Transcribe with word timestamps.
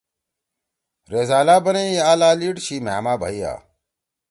ریزالا 1.11 1.55
بنَئی 1.63 1.93
آ 2.09 2.11
لا 2.19 2.29
لیِڑ 2.39 2.55
چھی 2.65 2.75
مھأما 2.85 3.13
بھئیا 3.21 3.53